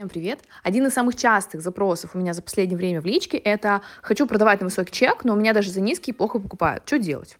Всем 0.00 0.08
привет! 0.08 0.40
Один 0.62 0.86
из 0.86 0.94
самых 0.94 1.14
частых 1.14 1.60
запросов 1.60 2.12
у 2.14 2.18
меня 2.18 2.32
за 2.32 2.40
последнее 2.40 2.78
время 2.78 3.02
в 3.02 3.04
личке— 3.04 3.36
это 3.44 3.82
«хочу 4.00 4.26
продавать 4.26 4.60
на 4.60 4.64
высокий 4.64 4.92
чек, 4.92 5.24
но 5.24 5.34
у 5.34 5.36
меня 5.36 5.52
даже 5.52 5.70
за 5.70 5.82
низкий 5.82 6.14
плохо 6.14 6.38
покупают. 6.38 6.84
Что 6.86 6.98
делать?» 6.98 7.36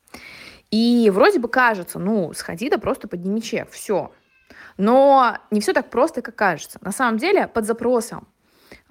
И 0.71 1.11
вроде 1.11 1.39
бы 1.39 1.49
кажется, 1.49 1.99
ну, 1.99 2.35
сходи 2.35 2.69
да 2.69 2.77
просто 2.77 3.09
подними 3.09 3.41
чек, 3.41 3.71
все. 3.71 4.13
Но 4.77 5.39
не 5.51 5.63
все 5.63 5.73
так 5.73 5.89
просто, 5.89 6.21
как 6.21 6.37
кажется. 6.37 6.79
На 6.83 6.93
самом 6.93 7.17
деле 7.17 7.49
под 7.49 7.65
запросом 7.65 8.29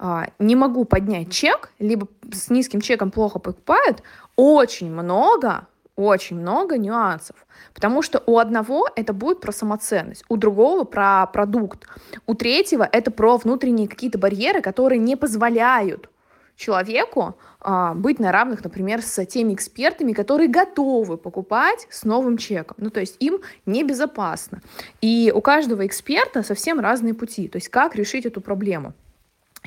а, 0.00 0.30
не 0.40 0.56
могу 0.56 0.84
поднять 0.84 1.30
чек, 1.30 1.70
либо 1.78 2.08
с 2.32 2.50
низким 2.50 2.80
чеком 2.80 3.12
плохо 3.12 3.38
покупают, 3.38 4.02
очень 4.34 4.90
много 4.90 5.68
очень 6.00 6.38
много 6.38 6.78
нюансов, 6.78 7.36
потому 7.74 8.02
что 8.02 8.22
у 8.26 8.38
одного 8.38 8.88
это 8.96 9.12
будет 9.12 9.40
про 9.40 9.52
самоценность, 9.52 10.24
у 10.28 10.36
другого 10.36 10.84
про 10.84 11.26
продукт, 11.26 11.86
у 12.26 12.34
третьего 12.34 12.88
это 12.90 13.10
про 13.10 13.36
внутренние 13.36 13.88
какие-то 13.88 14.18
барьеры, 14.18 14.60
которые 14.60 14.98
не 14.98 15.16
позволяют 15.16 16.10
человеку 16.60 17.36
а, 17.60 17.94
быть 17.94 18.18
на 18.18 18.32
равных, 18.32 18.62
например, 18.62 19.02
с 19.02 19.24
теми 19.24 19.54
экспертами, 19.54 20.12
которые 20.12 20.48
готовы 20.48 21.16
покупать 21.16 21.86
с 21.90 22.04
новым 22.04 22.36
чеком. 22.36 22.76
Ну, 22.80 22.90
то 22.90 23.00
есть 23.00 23.16
им 23.18 23.40
небезопасно. 23.66 24.60
И 25.00 25.32
у 25.34 25.40
каждого 25.40 25.86
эксперта 25.86 26.42
совсем 26.42 26.78
разные 26.78 27.14
пути, 27.14 27.48
то 27.48 27.56
есть 27.56 27.68
как 27.70 27.96
решить 27.96 28.26
эту 28.26 28.40
проблему. 28.40 28.92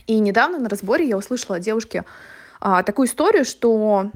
И 0.07 0.19
недавно 0.19 0.59
на 0.59 0.69
разборе 0.69 1.07
я 1.07 1.17
услышала 1.17 1.57
от 1.57 1.63
девушки 1.63 2.03
а, 2.61 2.83
такую 2.83 3.07
историю, 3.07 3.43
что 3.43 4.11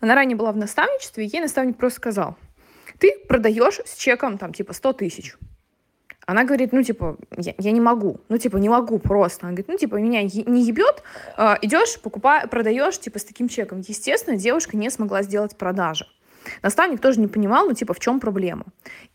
она 0.00 0.14
ранее 0.14 0.36
была 0.36 0.52
в 0.52 0.56
наставничестве, 0.56 1.24
и 1.24 1.28
ей 1.28 1.40
наставник 1.40 1.76
просто 1.76 1.98
сказал, 1.98 2.36
ты 2.98 3.14
продаешь 3.28 3.80
с 3.84 3.96
чеком 3.96 4.38
там 4.38 4.52
типа 4.52 4.72
100 4.72 4.92
тысяч. 4.94 5.36
Она 6.26 6.44
говорит, 6.44 6.72
ну, 6.72 6.82
типа, 6.82 7.16
я, 7.36 7.54
я 7.58 7.72
не 7.72 7.80
могу. 7.80 8.20
Ну, 8.28 8.38
типа, 8.38 8.58
не 8.58 8.68
могу 8.68 9.00
просто. 9.00 9.46
Она 9.46 9.52
говорит, 9.52 9.68
ну, 9.68 9.76
типа, 9.76 9.96
меня 9.96 10.22
не 10.22 10.62
ебет, 10.62 11.02
э, 11.36 11.54
идешь, 11.62 11.98
покупаешь, 12.00 12.48
продаешь, 12.48 13.00
типа, 13.00 13.18
с 13.18 13.24
таким 13.24 13.48
чеком. 13.48 13.80
Естественно, 13.80 14.36
девушка 14.36 14.76
не 14.76 14.90
смогла 14.90 15.22
сделать 15.22 15.56
продажи. 15.56 16.06
Наставник 16.62 17.00
тоже 17.00 17.20
не 17.20 17.26
понимал, 17.26 17.66
ну, 17.66 17.74
типа, 17.74 17.94
в 17.94 18.00
чем 18.00 18.20
проблема. 18.20 18.66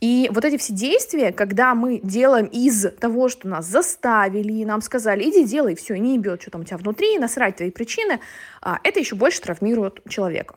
И 0.02 0.30
вот 0.34 0.44
эти 0.44 0.58
все 0.58 0.74
действия, 0.74 1.32
когда 1.32 1.74
мы 1.74 2.00
делаем 2.04 2.48
из 2.48 2.92
того, 3.00 3.30
что 3.30 3.48
нас 3.48 3.66
заставили, 3.66 4.66
нам 4.66 4.82
сказали, 4.82 5.30
иди 5.30 5.46
делай, 5.46 5.76
все, 5.76 5.96
не 5.96 6.16
ебет, 6.16 6.42
что 6.42 6.52
там 6.52 6.62
у 6.62 6.64
тебя 6.66 6.78
внутри, 6.78 7.18
насрать 7.18 7.56
твои 7.56 7.72
причины, 7.72 8.20
а, 8.62 8.80
это 8.84 9.00
еще 9.00 9.16
больше 9.16 9.42
травмирует 9.42 10.02
человека. 10.10 10.56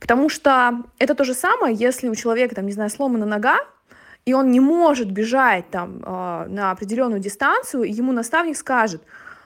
Потому 0.00 0.28
что 0.28 0.84
это 0.98 1.14
то 1.14 1.24
же 1.24 1.34
самое, 1.34 1.74
если 1.74 2.08
у 2.08 2.14
человека, 2.14 2.54
там, 2.54 2.66
не 2.66 2.72
знаю, 2.72 2.90
сломана 2.90 3.26
нога, 3.26 3.58
и 4.24 4.34
он 4.34 4.50
не 4.50 4.60
может 4.60 5.10
бежать 5.10 5.70
там 5.70 6.02
э, 6.04 6.46
на 6.48 6.70
определенную 6.70 7.20
дистанцию, 7.20 7.84
и 7.84 7.92
ему 7.92 8.12
наставник 8.12 8.56
скажет, 8.56 9.02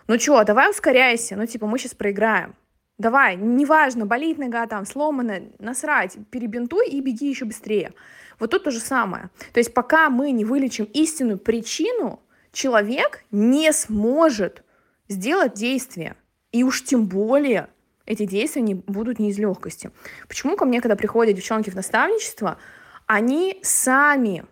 ну 0.08 0.18
что, 0.18 0.42
давай 0.44 0.70
ускоряйся, 0.70 1.36
ну 1.36 1.46
типа 1.46 1.66
мы 1.66 1.78
сейчас 1.78 1.94
проиграем. 1.94 2.54
Давай, 2.98 3.36
неважно, 3.36 4.06
болит 4.06 4.38
нога 4.38 4.66
там, 4.66 4.84
сломана, 4.84 5.40
насрать, 5.58 6.16
перебинтуй 6.30 6.88
и 6.88 7.00
беги 7.00 7.28
еще 7.28 7.44
быстрее. 7.44 7.94
Вот 8.38 8.50
тут 8.50 8.64
то 8.64 8.70
же 8.70 8.80
самое. 8.80 9.30
То 9.52 9.58
есть 9.58 9.72
пока 9.72 10.10
мы 10.10 10.30
не 10.30 10.44
вылечим 10.44 10.84
истинную 10.84 11.38
причину, 11.38 12.20
человек 12.52 13.24
не 13.30 13.72
сможет 13.72 14.62
сделать 15.08 15.54
действие. 15.54 16.16
И 16.50 16.64
уж 16.64 16.84
тем 16.84 17.06
более 17.06 17.68
эти 18.06 18.24
действия 18.24 18.62
не 18.62 18.74
будут 18.74 19.18
не 19.18 19.30
из 19.30 19.38
легкости. 19.38 19.90
Почему 20.28 20.56
ко 20.56 20.64
мне, 20.64 20.80
когда 20.80 20.96
приходят 20.96 21.36
девчонки 21.36 21.70
в 21.70 21.74
наставничество, 21.74 22.58
они 23.06 23.58
сами 23.62 24.44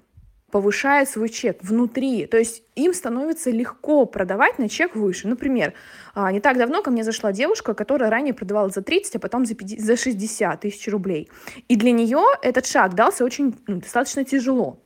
повышают 0.50 1.08
свой 1.08 1.28
чек 1.28 1.62
внутри. 1.62 2.26
То 2.26 2.36
есть 2.36 2.62
им 2.74 2.92
становится 2.92 3.50
легко 3.50 4.04
продавать 4.06 4.58
на 4.58 4.68
чек 4.68 4.94
выше. 4.94 5.28
Например, 5.28 5.74
а, 6.14 6.30
не 6.32 6.40
так 6.40 6.58
давно 6.58 6.82
ко 6.82 6.90
мне 6.90 7.04
зашла 7.04 7.32
девушка, 7.32 7.74
которая 7.74 8.10
ранее 8.10 8.34
продавала 8.34 8.68
за 8.68 8.82
30, 8.82 9.16
а 9.16 9.18
потом 9.18 9.46
за, 9.46 9.54
50, 9.54 9.80
за 9.80 9.96
60 9.96 10.60
тысяч 10.60 10.88
рублей. 10.88 11.30
И 11.68 11.76
для 11.76 11.92
нее 11.92 12.24
этот 12.42 12.66
шаг 12.66 12.94
дался 12.94 13.24
очень 13.24 13.54
ну, 13.66 13.80
достаточно 13.80 14.24
тяжело. 14.24 14.78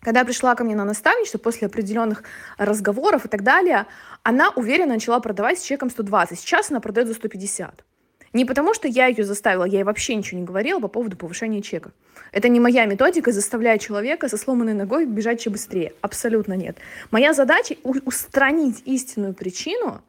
Когда 0.00 0.24
пришла 0.24 0.54
ко 0.54 0.64
мне 0.64 0.76
на 0.76 0.84
наставничество 0.84 1.38
после 1.38 1.66
определенных 1.66 2.24
разговоров 2.58 3.24
и 3.24 3.28
так 3.28 3.42
далее, 3.42 3.86
она 4.22 4.50
уверенно 4.50 4.94
начала 4.94 5.18
продавать 5.20 5.58
с 5.58 5.62
чеком 5.62 5.88
120. 5.88 6.38
Сейчас 6.38 6.70
она 6.70 6.80
продает 6.80 7.08
за 7.08 7.14
150. 7.14 7.84
Не 8.34 8.44
потому, 8.44 8.74
что 8.74 8.88
я 8.88 9.06
ее 9.06 9.24
заставила, 9.24 9.64
я 9.64 9.78
ей 9.78 9.84
вообще 9.84 10.16
ничего 10.16 10.40
не 10.40 10.44
говорила 10.44 10.80
по 10.80 10.88
поводу 10.88 11.16
повышения 11.16 11.62
чека. 11.62 11.92
Это 12.32 12.48
не 12.48 12.58
моя 12.58 12.84
методика 12.84 13.30
заставлять 13.30 13.80
человека 13.80 14.28
со 14.28 14.36
сломанной 14.36 14.74
ногой 14.74 15.06
бежать 15.06 15.38
еще 15.38 15.50
быстрее. 15.50 15.94
Абсолютно 16.00 16.54
нет. 16.54 16.76
Моя 17.12 17.32
задача 17.32 17.76
устранить 17.84 18.82
истинную 18.86 19.34
причину, 19.34 20.02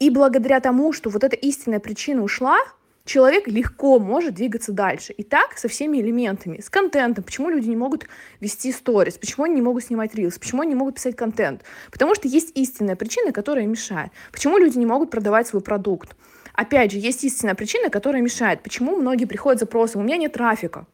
и 0.00 0.10
благодаря 0.10 0.58
тому, 0.58 0.92
что 0.92 1.08
вот 1.08 1.22
эта 1.22 1.36
истинная 1.36 1.78
причина 1.78 2.24
ушла, 2.24 2.58
человек 3.04 3.46
легко 3.46 4.00
может 4.00 4.34
двигаться 4.34 4.72
дальше. 4.72 5.12
И 5.12 5.22
так 5.22 5.56
со 5.56 5.68
всеми 5.68 5.98
элементами, 5.98 6.60
с 6.60 6.68
контентом. 6.68 7.22
Почему 7.22 7.48
люди 7.48 7.68
не 7.68 7.76
могут 7.76 8.08
вести 8.40 8.72
сторис? 8.72 9.18
Почему 9.18 9.44
они 9.44 9.54
не 9.54 9.62
могут 9.62 9.84
снимать 9.84 10.16
рилс? 10.16 10.36
Почему 10.36 10.62
они 10.62 10.70
не 10.70 10.78
могут 10.78 10.96
писать 10.96 11.14
контент? 11.14 11.62
Потому 11.92 12.16
что 12.16 12.26
есть 12.26 12.50
истинная 12.56 12.96
причина, 12.96 13.30
которая 13.30 13.66
мешает. 13.66 14.10
Почему 14.32 14.58
люди 14.58 14.78
не 14.78 14.86
могут 14.86 15.12
продавать 15.12 15.46
свой 15.46 15.62
продукт? 15.62 16.16
Опять 16.54 16.92
же, 16.92 16.98
есть 16.98 17.24
истинная 17.24 17.54
причина, 17.54 17.90
которая 17.90 18.22
мешает. 18.22 18.62
Почему 18.62 18.96
многие 18.96 19.24
приходят 19.24 19.58
с 19.58 19.60
запросом, 19.60 20.02
у 20.02 20.04
меня 20.04 20.16
нет 20.16 20.32
трафика. 20.32 20.86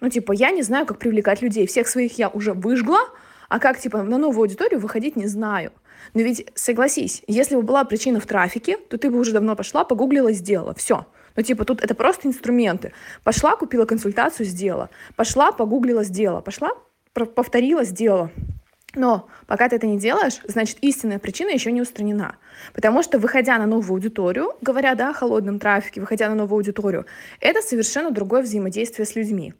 Ну, 0.00 0.08
типа, 0.08 0.32
я 0.32 0.50
не 0.50 0.62
знаю, 0.62 0.86
как 0.86 0.98
привлекать 0.98 1.42
людей. 1.42 1.66
Всех 1.66 1.88
своих 1.88 2.18
я 2.18 2.28
уже 2.28 2.52
выжгла, 2.52 3.00
а 3.48 3.58
как, 3.58 3.78
типа, 3.78 4.02
на 4.02 4.18
новую 4.18 4.42
аудиторию 4.42 4.80
выходить 4.80 5.16
не 5.16 5.26
знаю. 5.26 5.72
Но 6.12 6.20
ведь, 6.20 6.46
согласись, 6.54 7.22
если 7.26 7.56
бы 7.56 7.62
была 7.62 7.84
причина 7.84 8.20
в 8.20 8.26
трафике, 8.26 8.76
то 8.76 8.98
ты 8.98 9.10
бы 9.10 9.18
уже 9.18 9.32
давно 9.32 9.56
пошла, 9.56 9.84
погуглила, 9.84 10.32
сделала. 10.32 10.74
Все. 10.74 11.06
Ну, 11.36 11.42
типа, 11.42 11.64
тут 11.64 11.82
это 11.82 11.94
просто 11.94 12.28
инструменты. 12.28 12.92
Пошла, 13.24 13.56
купила 13.56 13.86
консультацию, 13.86 14.46
сделала. 14.46 14.90
Пошла, 15.16 15.52
погуглила, 15.52 16.04
сделала. 16.04 16.40
Пошла, 16.40 16.70
повторила, 17.12 17.84
сделала. 17.84 18.30
Но 18.94 19.28
пока 19.46 19.68
ты 19.68 19.76
это 19.76 19.86
не 19.86 19.98
делаешь, 19.98 20.40
значит, 20.46 20.78
истинная 20.80 21.18
причина 21.18 21.50
еще 21.50 21.72
не 21.72 21.82
устранена. 21.82 22.36
Потому 22.72 23.02
что, 23.02 23.18
выходя 23.18 23.58
на 23.58 23.66
новую 23.66 23.94
аудиторию, 23.96 24.52
говоря 24.60 24.94
да, 24.94 25.10
о 25.10 25.14
холодном 25.14 25.58
трафике, 25.58 26.00
выходя 26.00 26.28
на 26.28 26.34
новую 26.34 26.58
аудиторию, 26.58 27.06
это 27.40 27.60
совершенно 27.60 28.10
другое 28.10 28.42
взаимодействие 28.42 29.06
с 29.06 29.16
людьми. 29.16 29.54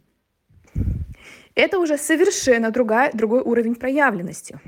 Это 1.55 1.79
уже 1.79 1.99
совершенно 1.99 2.71
другая, 2.71 3.11
другой 3.13 3.41
уровень 3.41 3.77
проявленности. 3.77 4.59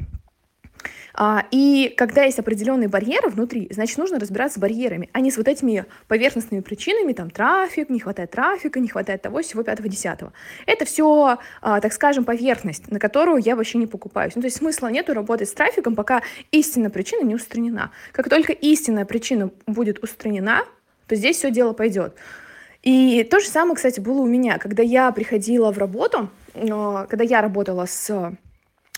А, 1.18 1.46
и 1.50 1.94
когда 1.96 2.24
есть 2.24 2.38
определенные 2.38 2.88
барьеры 2.88 3.30
внутри, 3.30 3.68
значит, 3.70 3.96
нужно 3.96 4.18
разбираться 4.18 4.58
с 4.58 4.60
барьерами, 4.60 5.08
а 5.12 5.20
не 5.20 5.30
с 5.30 5.38
вот 5.38 5.48
этими 5.48 5.86
поверхностными 6.08 6.60
причинами, 6.60 7.14
там, 7.14 7.30
трафик, 7.30 7.88
не 7.88 7.98
хватает 7.98 8.30
трафика, 8.32 8.80
не 8.80 8.88
хватает 8.88 9.22
того, 9.22 9.40
всего 9.40 9.62
пятого, 9.62 9.88
десятого. 9.88 10.34
Это 10.66 10.84
все, 10.84 11.38
а, 11.62 11.80
так 11.80 11.94
скажем, 11.94 12.24
поверхность, 12.24 12.90
на 12.90 12.98
которую 12.98 13.38
я 13.42 13.56
вообще 13.56 13.78
не 13.78 13.86
покупаюсь. 13.86 14.34
Ну, 14.34 14.42
то 14.42 14.46
есть 14.46 14.58
смысла 14.58 14.88
нету 14.88 15.14
работать 15.14 15.48
с 15.48 15.52
трафиком, 15.52 15.94
пока 15.94 16.20
истинная 16.52 16.90
причина 16.90 17.24
не 17.24 17.34
устранена. 17.34 17.92
Как 18.12 18.28
только 18.28 18.52
истинная 18.52 19.06
причина 19.06 19.50
будет 19.66 20.02
устранена, 20.02 20.64
то 21.06 21.16
здесь 21.16 21.38
все 21.38 21.50
дело 21.50 21.72
пойдет. 21.72 22.14
И 22.82 23.24
то 23.24 23.40
же 23.40 23.46
самое, 23.46 23.74
кстати, 23.74 24.00
было 24.00 24.20
у 24.20 24.26
меня, 24.26 24.58
когда 24.58 24.82
я 24.82 25.10
приходила 25.12 25.72
в 25.72 25.78
работу, 25.78 26.28
а, 26.54 27.06
когда 27.06 27.24
я 27.24 27.40
работала 27.40 27.86
с 27.86 28.36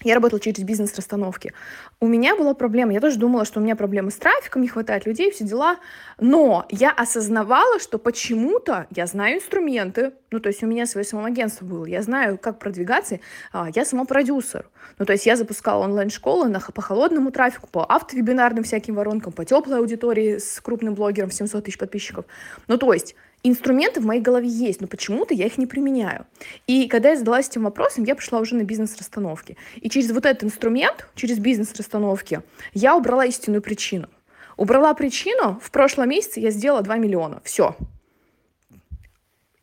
я 0.04 0.14
работала 0.14 0.38
через 0.38 0.62
бизнес-расстановки. 0.62 1.52
У 1.98 2.06
меня 2.06 2.36
была 2.36 2.54
проблема. 2.54 2.92
Я 2.92 3.00
тоже 3.00 3.18
думала, 3.18 3.44
что 3.44 3.58
у 3.58 3.62
меня 3.62 3.74
проблемы 3.74 4.12
с 4.12 4.16
трафиком, 4.16 4.62
не 4.62 4.68
хватает 4.68 5.06
людей, 5.06 5.32
все 5.32 5.44
дела. 5.44 5.78
Но 6.20 6.66
я 6.70 6.92
осознавала, 6.92 7.80
что 7.80 7.98
почему-то 7.98 8.86
я 8.94 9.06
знаю 9.06 9.38
инструменты. 9.38 10.12
Ну, 10.30 10.38
то 10.38 10.50
есть 10.50 10.62
у 10.62 10.66
меня 10.66 10.86
свое 10.86 11.04
самоагентство 11.04 11.64
было. 11.64 11.84
Я 11.84 12.02
знаю, 12.02 12.38
как 12.38 12.60
продвигаться. 12.60 13.18
А, 13.52 13.68
я 13.74 13.84
сама 13.84 14.04
продюсер. 14.04 14.68
Ну, 15.00 15.04
то 15.04 15.12
есть 15.12 15.26
я 15.26 15.34
запускала 15.34 15.84
онлайн-школы 15.84 16.48
на, 16.48 16.60
по 16.60 16.80
холодному 16.80 17.32
трафику, 17.32 17.68
по 17.68 17.84
автовебинарным 17.84 18.62
всяким 18.62 18.94
воронкам, 18.94 19.32
по 19.32 19.44
теплой 19.44 19.78
аудитории 19.78 20.38
с 20.38 20.60
крупным 20.60 20.94
блогером, 20.94 21.32
700 21.32 21.64
тысяч 21.64 21.78
подписчиков. 21.78 22.24
Ну, 22.68 22.78
то 22.78 22.92
есть 22.92 23.16
инструменты 23.42 24.00
в 24.00 24.06
моей 24.06 24.20
голове 24.20 24.48
есть, 24.48 24.80
но 24.80 24.86
почему-то 24.86 25.34
я 25.34 25.46
их 25.46 25.58
не 25.58 25.66
применяю. 25.66 26.26
И 26.66 26.88
когда 26.88 27.10
я 27.10 27.16
задалась 27.16 27.48
этим 27.48 27.64
вопросом, 27.64 28.04
я 28.04 28.14
пришла 28.14 28.40
уже 28.40 28.54
на 28.54 28.64
бизнес-расстановки. 28.64 29.56
И 29.76 29.88
через 29.88 30.10
вот 30.10 30.26
этот 30.26 30.44
инструмент, 30.44 31.08
через 31.14 31.38
бизнес-расстановки, 31.38 32.42
я 32.74 32.96
убрала 32.96 33.24
истинную 33.24 33.62
причину. 33.62 34.08
Убрала 34.56 34.92
причину, 34.94 35.60
в 35.62 35.70
прошлом 35.70 36.08
месяце 36.08 36.40
я 36.40 36.50
сделала 36.50 36.82
2 36.82 36.96
миллиона. 36.96 37.40
Все. 37.44 37.76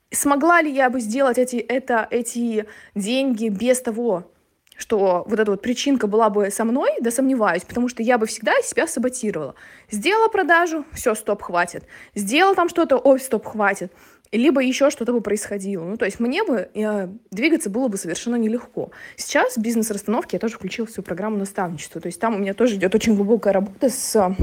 Смогла 0.10 0.62
ли 0.62 0.72
я 0.72 0.90
бы 0.90 1.02
сделать 1.02 1.38
эти, 1.38 1.58
это, 1.58 2.08
эти 2.10 2.66
деньги 2.96 3.50
без 3.50 3.82
того, 3.82 4.32
что 4.78 5.24
вот 5.28 5.40
эта 5.40 5.52
вот 5.52 5.62
причинка 5.62 6.08
была 6.08 6.30
бы 6.30 6.52
со 6.52 6.66
мной, 6.66 6.92
да 7.02 7.12
сомневаюсь, 7.12 7.64
потому 7.64 7.88
что 7.88 8.04
я 8.04 8.18
бы 8.18 8.26
всегда 8.26 8.54
себя 8.62 8.88
саботировала. 8.88 9.56
Сделала 9.90 10.28
продажу, 10.28 10.86
все, 10.94 11.16
стоп, 11.16 11.42
хватит. 11.44 11.86
Сделала 12.14 12.56
там 12.56 12.70
что-то, 12.70 12.98
ой, 12.98 13.20
стоп, 13.20 13.46
хватит. 13.46 13.92
либо 14.32 14.62
еще 14.62 14.90
что-то 14.90 15.14
бы 15.14 15.22
происходило. 15.22 15.84
Ну, 15.84 15.98
то 15.98 16.06
есть 16.06 16.20
мне 16.20 16.44
бы 16.44 16.70
э, 16.74 17.08
двигаться 17.32 17.70
было 17.70 17.88
бы 17.88 17.98
совершенно 17.98 18.36
нелегко. 18.36 18.92
Сейчас 19.16 19.56
в 19.56 19.62
бизнес-расстановке 19.62 20.36
я 20.38 20.40
тоже 20.40 20.56
включила 20.56 20.88
всю 20.88 21.02
программу 21.02 21.38
наставничества. 21.38 22.02
То 22.02 22.08
есть 22.08 22.20
там 22.20 22.36
у 22.36 22.38
меня 22.40 22.54
тоже 22.54 22.76
идет 22.76 22.94
очень 22.96 23.16
глубокая 23.16 23.54
работа 23.54 23.90
с 23.90 24.16
э, 24.16 24.36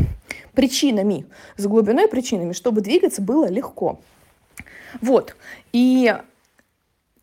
причинами, 0.55 1.27
с 1.57 1.67
глубиной 1.67 2.09
причинами, 2.09 2.53
чтобы 2.53 2.81
двигаться 2.81 3.21
было 3.21 3.49
легко. 3.49 4.01
Вот. 5.01 5.37
И 5.73 6.15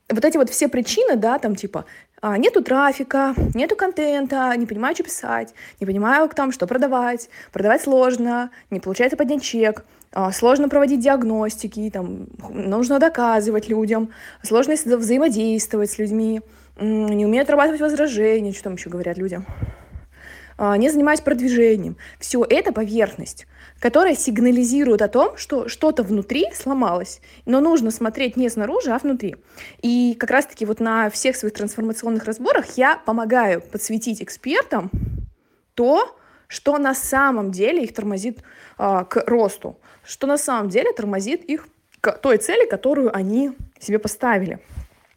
вот 0.10 0.26
эти 0.26 0.38
вот 0.38 0.50
все 0.50 0.68
причины, 0.68 1.16
да, 1.16 1.38
там 1.40 1.56
типа 1.56 1.86
нету 2.22 2.62
трафика, 2.62 3.34
нету 3.54 3.76
контента, 3.76 4.54
не 4.58 4.66
понимаю, 4.66 4.96
что 4.96 5.04
писать, 5.04 5.54
не 5.80 5.86
понимаю, 5.86 6.30
там, 6.30 6.52
что 6.52 6.68
продавать, 6.68 7.30
продавать 7.52 7.82
сложно, 7.82 8.52
не 8.70 8.80
получается 8.80 9.18
поднять 9.18 9.44
чек, 9.44 9.86
а, 10.12 10.32
сложно 10.32 10.70
проводить 10.70 11.00
диагностики, 11.00 11.90
там, 11.92 12.28
нужно 12.50 13.00
доказывать 13.00 13.70
людям, 13.70 14.10
сложно 14.44 14.74
взаимодействовать 14.74 15.92
с 15.92 16.00
людьми, 16.00 16.42
не 16.80 17.26
умею 17.26 17.44
отрабатывать 17.44 17.82
возражения, 17.82 18.54
что 18.54 18.64
там 18.64 18.76
еще 18.76 18.90
говорят 18.90 19.18
людям, 19.18 19.46
а, 19.48 19.79
не 20.78 20.90
занимаюсь 20.90 21.22
продвижением. 21.22 21.98
Все 22.20 22.46
это 22.48 22.74
поверхность 22.74 23.48
которая 23.80 24.16
сигнализирует 24.16 25.02
о 25.02 25.08
том, 25.08 25.38
что 25.38 25.68
что-то 25.68 26.04
внутри 26.04 26.46
сломалось, 26.54 27.22
но 27.46 27.62
нужно 27.62 27.92
смотреть 27.92 28.36
не 28.36 28.50
снаружи, 28.50 28.92
а 28.92 28.98
внутри. 28.98 29.38
И 29.82 30.16
как 30.20 30.30
раз-таки 30.30 30.66
вот 30.66 30.80
на 30.80 31.10
всех 31.10 31.36
своих 31.36 31.54
трансформационных 31.54 32.26
разборах 32.26 32.78
я 32.78 32.98
помогаю 32.98 33.62
подсветить 33.62 34.22
экспертам 34.22 34.92
то, 35.74 36.16
что 36.48 36.78
на 36.78 36.94
самом 36.94 37.52
деле 37.52 37.84
их 37.84 37.94
тормозит 37.94 38.40
э, 38.78 39.06
к 39.10 39.24
росту, 39.28 39.80
что 40.04 40.28
на 40.28 40.38
самом 40.38 40.70
деле 40.70 40.92
тормозит 40.94 41.44
их 41.44 41.68
к 42.02 42.12
той 42.14 42.38
цели, 42.38 42.68
которую 42.68 43.16
они 43.16 43.52
себе 43.80 44.00
поставили. 44.00 44.60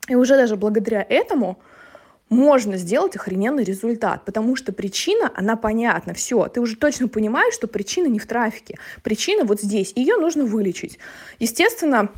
И 0.08 0.14
уже 0.14 0.36
даже 0.36 0.56
благодаря 0.56 1.04
этому 1.08 1.58
можно 2.32 2.78
сделать 2.78 3.14
охрененный 3.14 3.62
результат, 3.62 4.24
потому 4.24 4.56
что 4.56 4.72
причина, 4.72 5.30
она 5.34 5.54
понятна, 5.54 6.14
все, 6.14 6.48
ты 6.48 6.60
уже 6.60 6.76
точно 6.76 7.06
понимаешь, 7.06 7.54
что 7.54 7.68
причина 7.68 8.06
не 8.06 8.18
в 8.18 8.26
трафике, 8.26 8.78
причина 9.02 9.44
вот 9.44 9.60
здесь, 9.60 9.92
ее 9.94 10.16
нужно 10.16 10.44
вылечить. 10.44 10.98
Естественно, 11.38 12.08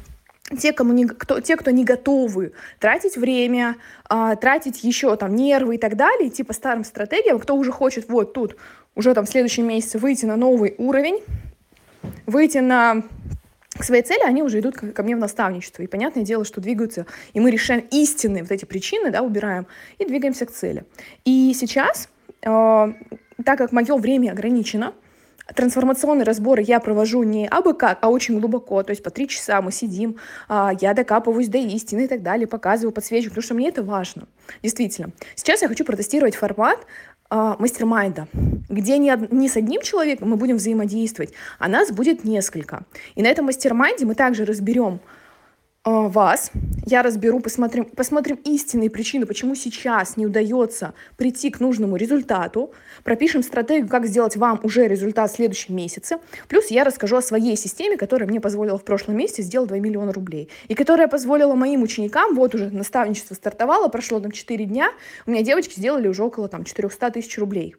те, 0.58 0.72
кому 0.72 0.92
не, 0.92 1.06
кто, 1.06 1.40
те, 1.40 1.56
кто 1.56 1.70
не 1.72 1.84
готовы 1.84 2.52
тратить 2.78 3.16
время, 3.16 3.76
а, 4.08 4.36
тратить 4.36 4.84
еще 4.84 5.16
там 5.16 5.34
нервы 5.34 5.74
и 5.74 5.78
так 5.78 5.96
далее, 5.96 6.28
идти 6.28 6.44
по 6.44 6.52
старым 6.52 6.84
стратегиям, 6.84 7.40
кто 7.40 7.56
уже 7.56 7.72
хочет 7.72 8.08
вот 8.08 8.34
тут 8.34 8.56
уже 8.94 9.14
там 9.14 9.26
в 9.26 9.28
следующем 9.28 9.66
месяце 9.66 9.98
выйти 9.98 10.26
на 10.26 10.36
новый 10.36 10.76
уровень, 10.78 11.20
выйти 12.26 12.58
на 12.58 13.02
к 13.78 13.84
своей 13.84 14.02
цели, 14.02 14.22
они 14.24 14.42
уже 14.42 14.60
идут 14.60 14.76
ко 14.76 15.02
мне 15.02 15.16
в 15.16 15.18
наставничество. 15.18 15.82
И 15.82 15.86
понятное 15.86 16.24
дело, 16.24 16.44
что 16.44 16.60
двигаются, 16.60 17.06
и 17.32 17.40
мы 17.40 17.50
решаем 17.50 17.84
истинные 17.90 18.42
вот 18.42 18.52
эти 18.52 18.64
причины, 18.64 19.10
да, 19.10 19.22
убираем, 19.22 19.66
и 19.98 20.04
двигаемся 20.04 20.46
к 20.46 20.50
цели. 20.50 20.84
И 21.24 21.52
сейчас, 21.54 22.08
э, 22.42 22.92
так 23.44 23.58
как 23.58 23.72
мое 23.72 23.96
время 23.96 24.32
ограничено, 24.32 24.94
трансформационные 25.52 26.24
разборы 26.24 26.62
я 26.62 26.80
провожу 26.80 27.22
не 27.22 27.46
абы 27.46 27.74
как, 27.74 27.98
а 28.00 28.08
очень 28.08 28.38
глубоко, 28.38 28.82
то 28.82 28.90
есть 28.90 29.02
по 29.02 29.10
три 29.10 29.28
часа 29.28 29.60
мы 29.60 29.72
сидим, 29.72 30.16
а, 30.48 30.72
я 30.80 30.94
докапываюсь 30.94 31.48
до 31.48 31.58
истины 31.58 32.04
и 32.04 32.08
так 32.08 32.22
далее, 32.22 32.46
показываю, 32.46 32.92
подсвечиваю, 32.92 33.30
потому 33.30 33.44
что 33.44 33.54
мне 33.54 33.68
это 33.68 33.82
важно, 33.82 34.26
действительно. 34.62 35.10
Сейчас 35.34 35.62
я 35.62 35.68
хочу 35.68 35.84
протестировать 35.84 36.34
формат 36.34 36.78
э, 37.30 37.54
мастер-майнда, 37.58 38.28
где 38.68 38.98
не, 38.98 39.16
не 39.30 39.48
с 39.48 39.56
одним 39.56 39.82
человеком 39.82 40.30
мы 40.30 40.36
будем 40.36 40.56
взаимодействовать, 40.56 41.32
а 41.58 41.68
нас 41.68 41.90
будет 41.90 42.24
несколько. 42.24 42.84
И 43.14 43.22
на 43.22 43.28
этом 43.28 43.46
mastermind 43.46 44.01
е 44.01 44.06
мы 44.06 44.14
также 44.14 44.44
разберем 44.44 45.00
а, 45.00 45.13
вас, 45.84 46.50
я 46.86 47.02
разберу, 47.02 47.40
посмотрим, 47.40 47.84
посмотрим 47.84 48.36
истинные 48.44 48.88
причины, 48.88 49.26
почему 49.26 49.54
сейчас 49.54 50.16
не 50.16 50.26
удается 50.26 50.94
прийти 51.16 51.50
к 51.50 51.60
нужному 51.60 51.96
результату, 51.96 52.72
пропишем 53.02 53.42
стратегию, 53.42 53.88
как 53.88 54.06
сделать 54.06 54.36
вам 54.36 54.60
уже 54.62 54.88
результат 54.88 55.30
в 55.30 55.34
следующем 55.34 55.76
месяце, 55.76 56.18
плюс 56.48 56.68
я 56.68 56.84
расскажу 56.84 57.16
о 57.16 57.22
своей 57.22 57.56
системе, 57.56 57.96
которая 57.96 58.28
мне 58.28 58.40
позволила 58.40 58.78
в 58.78 58.84
прошлом 58.84 59.16
месяце 59.16 59.42
сделать 59.42 59.68
2 59.68 59.78
миллиона 59.78 60.12
рублей, 60.12 60.48
и 60.68 60.74
которая 60.74 61.08
позволила 61.08 61.54
моим 61.54 61.82
ученикам, 61.82 62.34
вот 62.34 62.54
уже 62.54 62.70
наставничество 62.70 63.34
стартовало, 63.34 63.88
прошло 63.88 64.20
там 64.20 64.30
4 64.30 64.64
дня, 64.64 64.90
у 65.26 65.30
меня 65.30 65.42
девочки 65.42 65.78
сделали 65.78 66.08
уже 66.08 66.22
около 66.24 66.48
там 66.48 66.64
400 66.64 67.10
тысяч 67.10 67.38
рублей 67.38 67.76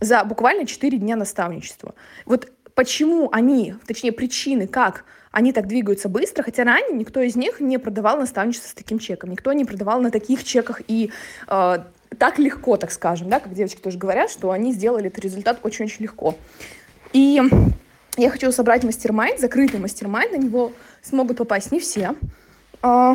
за 0.00 0.24
буквально 0.24 0.66
4 0.66 0.98
дня 0.98 1.16
наставничества. 1.16 1.94
Вот 2.24 2.50
почему 2.74 3.28
они, 3.32 3.74
точнее 3.86 4.12
причины, 4.12 4.66
как 4.66 5.04
они 5.30 5.52
так 5.52 5.66
двигаются 5.66 6.08
быстро, 6.08 6.42
хотя 6.42 6.64
ранее 6.64 6.96
никто 6.96 7.20
из 7.20 7.36
них 7.36 7.58
не 7.60 7.78
продавал 7.78 8.18
наставничество 8.18 8.68
с 8.68 8.74
таким 8.74 8.98
чеком, 8.98 9.30
никто 9.30 9.52
не 9.52 9.64
продавал 9.64 10.00
на 10.00 10.10
таких 10.10 10.44
чеках 10.44 10.82
и 10.86 11.10
э, 11.48 11.78
так 12.18 12.38
легко, 12.38 12.76
так 12.76 12.92
скажем, 12.92 13.30
да, 13.30 13.40
как 13.40 13.54
девочки 13.54 13.80
тоже 13.80 13.98
говорят, 13.98 14.30
что 14.30 14.50
они 14.50 14.72
сделали 14.72 15.06
этот 15.06 15.24
результат 15.24 15.60
очень-очень 15.62 16.02
легко. 16.02 16.36
И 17.14 17.40
я 18.18 18.30
хочу 18.30 18.52
собрать 18.52 18.84
мастер-майнд, 18.84 19.40
закрытый 19.40 19.80
мастер-майнд, 19.80 20.32
на 20.32 20.36
него 20.36 20.72
смогут 21.02 21.38
попасть 21.38 21.72
не 21.72 21.80
все, 21.80 22.14
э, 22.82 23.14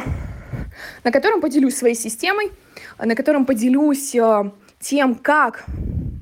на 1.04 1.12
котором 1.12 1.40
поделюсь 1.40 1.76
своей 1.76 1.96
системой, 1.96 2.52
на 2.98 3.16
котором 3.16 3.46
поделюсь 3.46 4.16
э, 4.16 4.52
тем, 4.80 5.16
как 5.16 5.66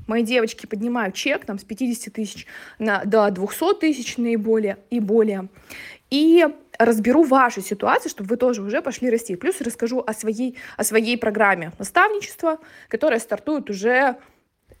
мои 0.06 0.22
девочки 0.22 0.66
поднимают 0.66 1.14
чек 1.14 1.44
там, 1.44 1.58
с 1.58 1.64
50 1.64 2.12
тысяч 2.12 2.46
на, 2.78 3.04
до 3.04 3.30
200 3.30 3.80
тысяч 3.80 4.16
наиболее 4.16 4.78
и 4.90 5.00
более. 5.00 5.48
И 6.10 6.46
разберу 6.78 7.24
вашу 7.24 7.60
ситуацию, 7.62 8.10
чтобы 8.10 8.28
вы 8.28 8.36
тоже 8.36 8.62
уже 8.62 8.82
пошли 8.82 9.10
расти. 9.10 9.36
Плюс 9.36 9.60
расскажу 9.60 10.02
о 10.06 10.12
своей, 10.12 10.56
о 10.76 10.84
своей 10.84 11.16
программе 11.16 11.72
наставничества, 11.78 12.58
которая 12.88 13.18
стартует 13.18 13.70
уже... 13.70 14.16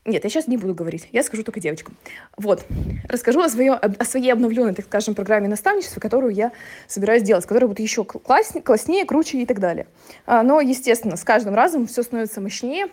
Нет, 0.04 0.22
я 0.22 0.30
сейчас 0.30 0.46
не 0.46 0.56
буду 0.56 0.72
говорить, 0.72 1.08
я 1.10 1.24
скажу 1.24 1.42
только 1.42 1.58
девочкам. 1.58 1.96
Вот, 2.36 2.64
расскажу 3.08 3.40
о, 3.40 3.48
своей, 3.48 3.70
о 3.70 4.04
своей 4.04 4.32
обновленной, 4.32 4.72
так 4.72 4.84
скажем, 4.84 5.16
программе 5.16 5.48
наставничества, 5.48 5.98
которую 5.98 6.32
я 6.32 6.52
собираюсь 6.86 7.24
делать, 7.24 7.44
которая 7.44 7.66
будет 7.66 7.80
еще 7.80 8.04
класснее, 8.04 8.62
класснее, 8.62 9.04
круче 9.04 9.38
и 9.38 9.46
так 9.46 9.58
далее. 9.58 9.88
А, 10.24 10.44
но, 10.44 10.60
естественно, 10.60 11.16
с 11.16 11.24
каждым 11.24 11.56
разом 11.56 11.88
все 11.88 12.04
становится 12.04 12.40
мощнее, 12.40 12.86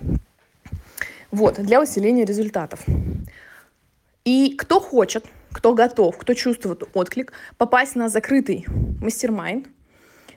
вот, 1.33 1.56
для 1.56 1.81
усиления 1.81 2.25
результатов. 2.25 2.80
И 4.24 4.56
кто 4.56 4.80
хочет, 4.80 5.25
кто 5.51 5.74
готов, 5.74 6.15
кто 6.18 6.35
чувствует 6.35 6.83
отклик, 6.94 7.33
попасть 7.57 7.95
на 7.95 8.07
закрытый 8.07 8.65
мастер-майнд, 9.01 9.65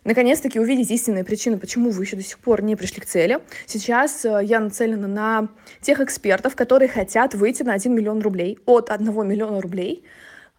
наконец-таки 0.05 0.59
увидеть 0.59 0.91
истинные 0.91 1.23
причины, 1.23 1.59
почему 1.59 1.91
вы 1.91 2.03
еще 2.03 2.17
до 2.17 2.23
сих 2.23 2.39
пор 2.39 2.63
не 2.63 2.77
пришли 2.77 3.03
к 3.03 3.07
цели. 3.07 3.41
Сейчас 3.67 4.25
э, 4.25 4.41
я 4.43 4.59
нацелена 4.59 5.07
на 5.07 5.49
тех 5.83 6.01
экспертов, 6.01 6.57
которые 6.57 6.89
хотят 6.89 7.35
выйти 7.35 7.63
на 7.63 7.75
1 7.75 7.95
миллион 7.95 8.23
рублей, 8.23 8.59
от 8.65 8.89
1 8.91 9.29
миллиона 9.29 9.61
рублей 9.61 10.03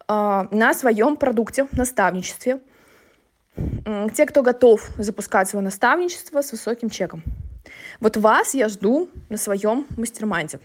э, 0.06 0.44
на 0.52 0.72
своем 0.72 1.16
продукте, 1.16 1.66
наставничестве. 1.72 2.60
Те, 4.14 4.24
кто 4.26 4.42
готов 4.44 4.88
запускать 4.98 5.48
свое 5.48 5.64
наставничество 5.64 6.42
с 6.42 6.52
высоким 6.52 6.90
чеком. 6.90 7.24
Вот 8.00 8.16
вас 8.16 8.54
я 8.54 8.68
жду 8.68 9.08
на 9.28 9.36
своем 9.36 9.86
mastermind 9.96 10.49
е. 10.49 10.60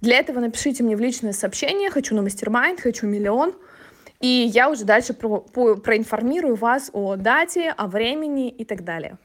Для 0.00 0.18
этого 0.18 0.40
напишите 0.40 0.82
мне 0.82 0.96
в 0.96 1.00
личное 1.00 1.32
сообщение 1.32 1.90
«Хочу 1.90 2.14
на 2.14 2.22
mastermind», 2.22 2.80
«Хочу 2.80 3.06
миллион», 3.06 3.54
и 4.20 4.50
я 4.54 4.70
уже 4.70 4.84
дальше 4.84 5.12
про, 5.12 5.40
по, 5.40 5.74
проинформирую 5.76 6.54
вас 6.54 6.90
о 6.92 7.16
дате, 7.16 7.70
о 7.76 7.86
времени 7.88 8.48
и 8.48 8.64
так 8.64 8.84
далее. 8.84 9.18